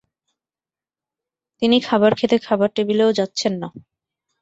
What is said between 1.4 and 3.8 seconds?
তিনি খাবার খেতে খাবার টেবিলেও যাচ্ছেন না।